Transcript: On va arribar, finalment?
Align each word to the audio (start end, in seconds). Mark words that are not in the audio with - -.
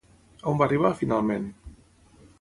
On 0.51 0.57
va 0.61 0.65
arribar, 0.69 0.91
finalment? 1.03 1.47